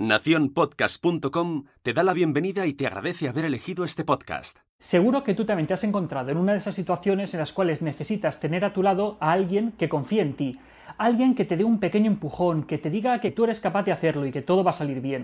[0.00, 4.60] Naciónpodcast.com te da la bienvenida y te agradece haber elegido este podcast.
[4.78, 7.82] Seguro que tú también te has encontrado en una de esas situaciones en las cuales
[7.82, 10.58] necesitas tener a tu lado a alguien que confíe en ti,
[10.96, 13.92] alguien que te dé un pequeño empujón, que te diga que tú eres capaz de
[13.92, 15.22] hacerlo y que todo va a salir bien.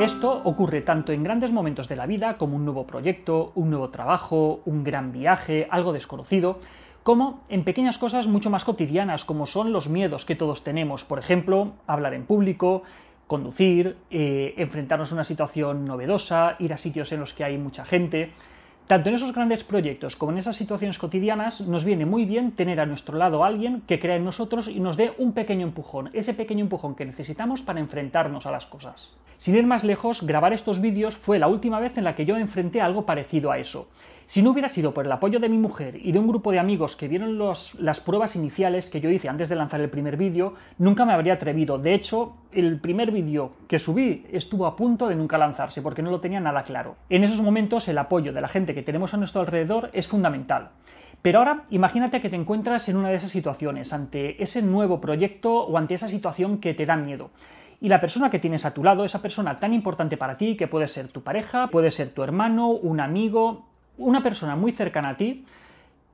[0.00, 3.90] Esto ocurre tanto en grandes momentos de la vida como un nuevo proyecto, un nuevo
[3.90, 6.58] trabajo, un gran viaje, algo desconocido,
[7.02, 11.18] como en pequeñas cosas mucho más cotidianas, como son los miedos que todos tenemos, por
[11.18, 12.82] ejemplo, hablar en público,
[13.26, 17.84] conducir, eh, enfrentarnos a una situación novedosa, ir a sitios en los que hay mucha
[17.84, 18.32] gente.
[18.86, 22.80] Tanto en esos grandes proyectos como en esas situaciones cotidianas nos viene muy bien tener
[22.80, 26.10] a nuestro lado a alguien que crea en nosotros y nos dé un pequeño empujón,
[26.12, 29.14] ese pequeño empujón que necesitamos para enfrentarnos a las cosas.
[29.36, 32.36] Sin ir más lejos, grabar estos vídeos fue la última vez en la que yo
[32.36, 33.88] enfrenté algo parecido a eso.
[34.30, 36.60] Si no hubiera sido por el apoyo de mi mujer y de un grupo de
[36.60, 40.54] amigos que vieron las pruebas iniciales que yo hice antes de lanzar el primer vídeo,
[40.78, 41.78] nunca me habría atrevido.
[41.78, 46.12] De hecho, el primer vídeo que subí estuvo a punto de nunca lanzarse porque no
[46.12, 46.94] lo tenía nada claro.
[47.08, 50.68] En esos momentos el apoyo de la gente que tenemos a nuestro alrededor es fundamental.
[51.22, 55.64] Pero ahora imagínate que te encuentras en una de esas situaciones, ante ese nuevo proyecto
[55.64, 57.30] o ante esa situación que te da miedo.
[57.80, 60.68] Y la persona que tienes a tu lado, esa persona tan importante para ti, que
[60.68, 63.69] puede ser tu pareja, puede ser tu hermano, un amigo,
[64.00, 65.44] una persona muy cercana a ti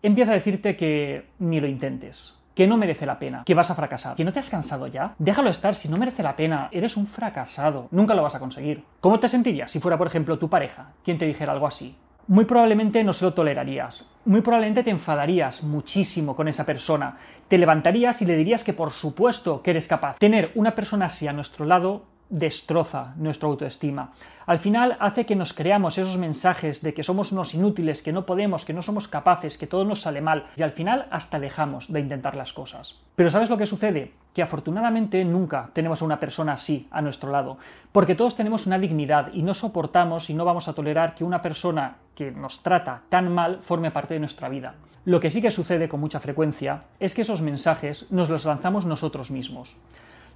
[0.03, 3.75] empieza a decirte que ni lo intentes, que no merece la pena, que vas a
[3.75, 6.97] fracasar, que no te has cansado ya, déjalo estar, si no merece la pena, eres
[6.97, 8.85] un fracasado, nunca lo vas a conseguir.
[9.01, 11.97] ¿Cómo te sentirías si fuera, por ejemplo, tu pareja quien te dijera algo así?
[12.29, 17.57] Muy probablemente no se lo tolerarías, muy probablemente te enfadarías muchísimo con esa persona, te
[17.57, 20.19] levantarías y le dirías que por supuesto que eres capaz.
[20.19, 24.13] Tener una persona así a nuestro lado destroza nuestra autoestima.
[24.47, 28.27] Al final hace que nos creamos esos mensajes de que somos unos inútiles, que no
[28.27, 31.93] podemos, que no somos capaces, que todo nos sale mal y al final hasta dejamos
[31.93, 33.01] de intentar las cosas.
[33.17, 34.13] Pero ¿sabes lo que sucede?
[34.35, 37.59] Que afortunadamente nunca tenemos a una persona así a nuestro lado,
[37.93, 41.43] porque todos tenemos una dignidad y no soportamos y no vamos a tolerar que una
[41.43, 44.75] persona que nos trata tan mal forme parte de nuestra vida.
[45.05, 48.87] Lo que sí que sucede con mucha frecuencia es que esos mensajes nos los lanzamos
[48.87, 49.77] nosotros mismos.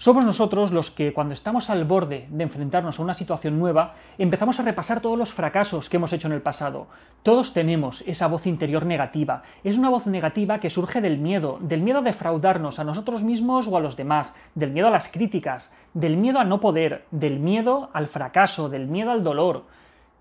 [0.00, 4.58] Somos nosotros los que, cuando estamos al borde de enfrentarnos a una situación nueva, empezamos
[4.58, 6.86] a repasar todos los fracasos que hemos hecho en el pasado.
[7.22, 9.42] Todos tenemos esa voz interior negativa.
[9.62, 13.68] Es una voz negativa que surge del miedo, del miedo a defraudarnos a nosotros mismos
[13.68, 17.38] o a los demás, del miedo a las críticas, del miedo a no poder, del
[17.38, 19.64] miedo al fracaso, del miedo al dolor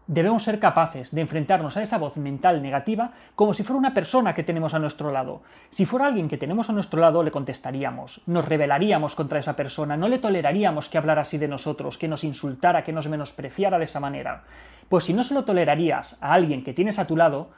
[0.09, 4.33] debemos ser capaces de enfrentarnos a esa voz mental negativa como si fuera una persona
[4.33, 5.43] que tenemos a nuestro lado.
[5.69, 9.97] Si fuera alguien que tenemos a nuestro lado, le contestaríamos, nos rebelaríamos contra esa persona,
[9.97, 13.85] no le toleraríamos que hablara así de nosotros, que nos insultara, que nos menospreciara de
[13.85, 14.45] esa manera.
[14.89, 17.51] Pues si no se lo tolerarías a alguien que tienes a tu lado,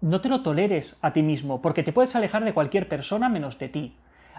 [0.00, 3.58] no te lo toleres a ti mismo, porque te puedes alejar de cualquier persona menos
[3.58, 3.96] de ti.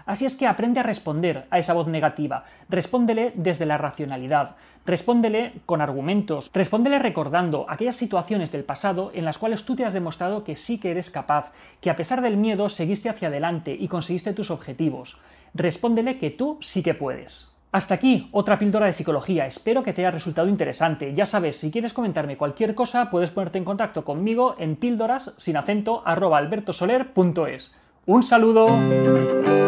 [0.08, 2.44] Así es que aprende a responder a esa voz negativa.
[2.70, 4.56] Respóndele desde la racionalidad.
[4.86, 6.50] Respóndele con argumentos.
[6.54, 10.80] Respóndele recordando aquellas situaciones del pasado en las cuales tú te has demostrado que sí
[10.80, 11.52] que eres capaz,
[11.82, 15.20] que a pesar del miedo seguiste hacia adelante y conseguiste tus objetivos.
[15.52, 17.54] Respóndele que tú sí que puedes.
[17.70, 19.44] Hasta aquí otra píldora de psicología.
[19.44, 21.12] Espero que te haya resultado interesante.
[21.12, 25.58] Ya sabes, si quieres comentarme cualquier cosa, puedes ponerte en contacto conmigo en píldoras sin
[25.58, 27.74] acento albertosoler.es.
[28.06, 29.67] Un saludo.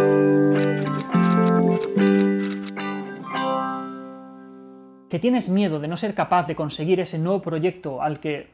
[5.10, 8.48] Que tienes miedo de no ser capaz de conseguir ese nuevo proyecto al que